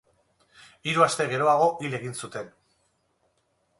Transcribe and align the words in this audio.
Hiru 0.91 1.03
aste 1.07 1.27
geroago, 1.33 1.67
hil 1.85 1.99
egin 1.99 2.17
zuten. 2.25 2.51